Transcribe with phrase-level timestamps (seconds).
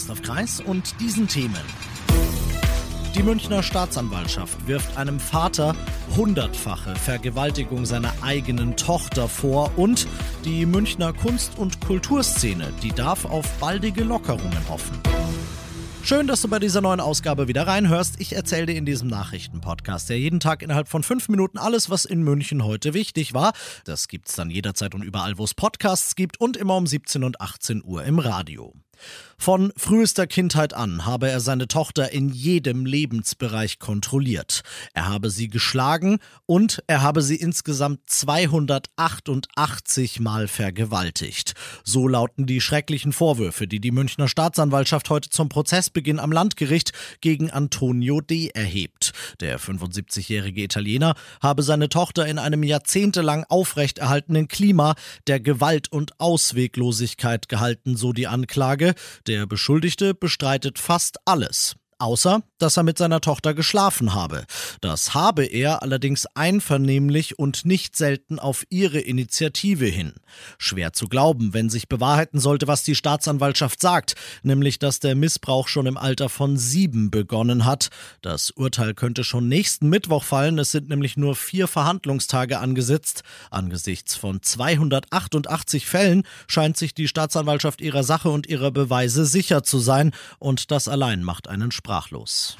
[0.00, 1.60] Christoph Kreis und diesen Themen.
[3.14, 5.76] Die Münchner Staatsanwaltschaft wirft einem Vater
[6.16, 10.08] hundertfache Vergewaltigung seiner eigenen Tochter vor und
[10.46, 14.98] die Münchner Kunst- und Kulturszene, die darf auf baldige Lockerungen hoffen.
[16.02, 18.14] Schön, dass du bei dieser neuen Ausgabe wieder reinhörst.
[18.20, 22.06] Ich erzähle dir in diesem Nachrichtenpodcast ja jeden Tag innerhalb von fünf Minuten alles, was
[22.06, 23.52] in München heute wichtig war.
[23.84, 27.42] Das gibt's dann jederzeit und überall, wo es Podcasts gibt und immer um 17 und
[27.42, 28.72] 18 Uhr im Radio.
[29.42, 34.60] Von frühester Kindheit an habe er seine Tochter in jedem Lebensbereich kontrolliert.
[34.92, 41.54] Er habe sie geschlagen und er habe sie insgesamt 288 Mal vergewaltigt.
[41.84, 47.50] So lauten die schrecklichen Vorwürfe, die die Münchner Staatsanwaltschaft heute zum Prozessbeginn am Landgericht gegen
[47.50, 48.48] Antonio D.
[48.48, 49.12] erhebt.
[49.40, 57.48] Der 75-jährige Italiener habe seine Tochter in einem jahrzehntelang aufrechterhaltenen Klima der Gewalt und Ausweglosigkeit
[57.48, 58.89] gehalten, so die Anklage.
[59.26, 61.76] Der Beschuldigte bestreitet fast alles.
[62.00, 64.46] Außer, dass er mit seiner Tochter geschlafen habe.
[64.80, 70.14] Das habe er allerdings einvernehmlich und nicht selten auf ihre Initiative hin.
[70.56, 75.68] Schwer zu glauben, wenn sich bewahrheiten sollte, was die Staatsanwaltschaft sagt, nämlich dass der Missbrauch
[75.68, 77.90] schon im Alter von sieben begonnen hat.
[78.22, 83.24] Das Urteil könnte schon nächsten Mittwoch fallen, es sind nämlich nur vier Verhandlungstage angesetzt.
[83.50, 89.78] Angesichts von 288 Fällen scheint sich die Staatsanwaltschaft ihrer Sache und ihrer Beweise sicher zu
[89.78, 92.56] sein, und das allein macht einen Sprach sprachlos.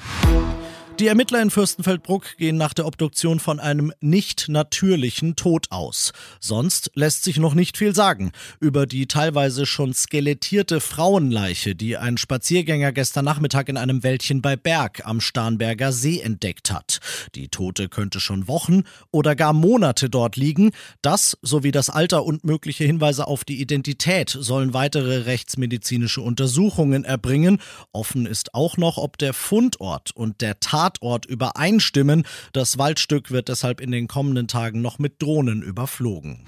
[1.01, 6.13] Die Ermittler in Fürstenfeldbruck gehen nach der Obduktion von einem nicht natürlichen Tod aus.
[6.39, 12.19] Sonst lässt sich noch nicht viel sagen über die teilweise schon skelettierte Frauenleiche, die ein
[12.19, 16.99] Spaziergänger gestern Nachmittag in einem Wäldchen bei Berg am Starnberger See entdeckt hat.
[17.33, 20.69] Die Tote könnte schon Wochen oder gar Monate dort liegen.
[21.01, 27.59] Das sowie das Alter und mögliche Hinweise auf die Identität sollen weitere rechtsmedizinische Untersuchungen erbringen.
[27.91, 32.23] Offen ist auch noch, ob der Fundort und der Tat Tatort übereinstimmen.
[32.53, 36.45] Das Waldstück wird deshalb in den kommenden Tagen noch mit Drohnen überflogen.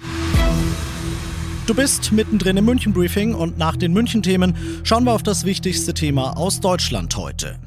[1.65, 5.45] Du bist mittendrin im München Briefing und nach den München Themen schauen wir auf das
[5.45, 7.57] wichtigste Thema aus Deutschland heute.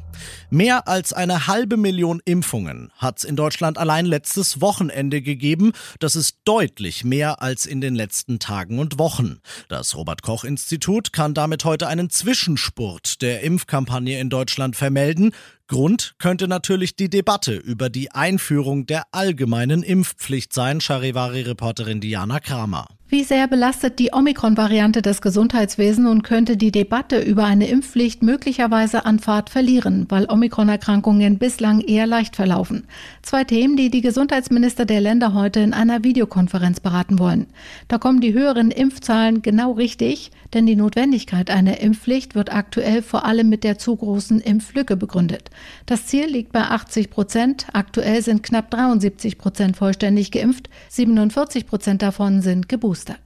[0.51, 5.73] Mehr als eine halbe Million Impfungen hat es in Deutschland allein letztes Wochenende gegeben.
[5.99, 9.41] Das ist deutlich mehr als in den letzten Tagen und Wochen.
[9.69, 15.33] Das Robert Koch Institut kann damit heute einen Zwischenspurt der Impfkampagne in Deutschland vermelden.
[15.67, 22.87] Grund könnte natürlich die Debatte über die Einführung der allgemeinen Impfpflicht sein, Charivari-Reporterin Diana Kramer.
[23.09, 29.07] Wie sehr belastet die Omikron-Variante das Gesundheitswesen und könnte die Debatte über eine Impfpflicht möglicherweise
[29.07, 32.87] an Fahrt verlieren, weil Omikron-Erkrankungen bislang eher leicht verlaufen?
[33.23, 37.47] Zwei Themen, die die Gesundheitsminister der Länder heute in einer Videokonferenz beraten wollen.
[37.89, 43.25] Da kommen die höheren Impfzahlen genau richtig, denn die Notwendigkeit einer Impfpflicht wird aktuell vor
[43.25, 45.51] allem mit der zu großen Impflücke begründet.
[45.87, 47.67] Das Ziel liegt bei 80 Prozent.
[47.73, 50.69] Aktuell sind knapp 73 Prozent vollständig geimpft.
[50.91, 53.21] 47 Prozent davon sind geboostert.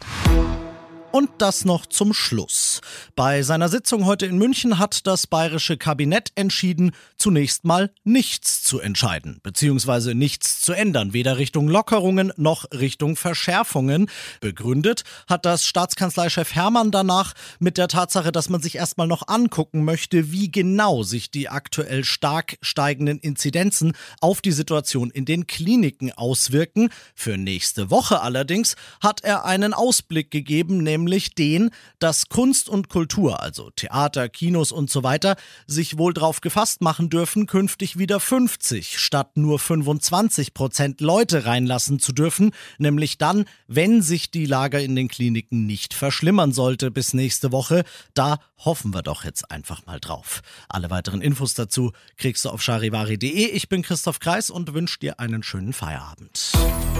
[1.12, 2.81] Und das noch zum Schluss.
[3.16, 8.78] Bei seiner Sitzung heute in München hat das bayerische Kabinett entschieden, zunächst mal nichts zu
[8.78, 14.09] entscheiden, beziehungsweise nichts zu ändern, weder Richtung Lockerungen noch Richtung Verschärfungen.
[14.41, 19.84] Begründet hat das Staatskanzleichef Hermann danach mit der Tatsache, dass man sich erstmal noch angucken
[19.84, 26.12] möchte, wie genau sich die aktuell stark steigenden Inzidenzen auf die Situation in den Kliniken
[26.12, 26.91] auswirken.
[27.16, 32.88] Für nächste Woche allerdings hat er einen Ausblick gegeben, nämlich nämlich den, dass Kunst und
[32.88, 38.20] Kultur, also Theater, Kinos und so weiter, sich wohl darauf gefasst machen dürfen, künftig wieder
[38.20, 44.81] 50 statt nur 25 Prozent Leute reinlassen zu dürfen, nämlich dann, wenn sich die Lage
[44.81, 47.85] in den Kliniken nicht verschlimmern sollte bis nächste Woche.
[48.14, 50.43] Da hoffen wir doch jetzt einfach mal drauf.
[50.69, 53.47] Alle weiteren Infos dazu kriegst du auf charivari.de.
[53.47, 56.52] Ich bin Christoph Kreis und wünsche dir einen schönen Feierabend.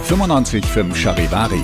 [0.07, 1.63] 95.5 Charivari,